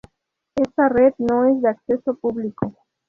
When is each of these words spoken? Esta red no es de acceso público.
Esta 0.55 0.89
red 0.89 1.13
no 1.19 1.45
es 1.45 1.61
de 1.61 1.69
acceso 1.69 2.15
público. 2.15 2.73